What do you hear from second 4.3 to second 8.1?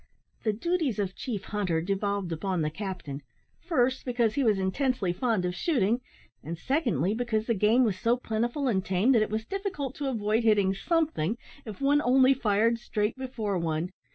he was intensely fond of shooting; and, secondly, because game was